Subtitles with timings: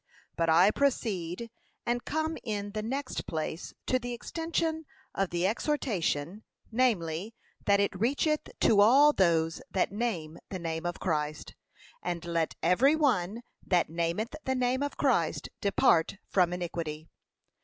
[0.35, 1.51] ]But I proceed,
[1.85, 7.35] and come in the next place to the extension of the exhortation, namely,
[7.67, 11.53] that it reacheth to all those that name the name of Christ.
[12.01, 17.07] 'And let every one that nameth the name of Christ depart from iniquity.'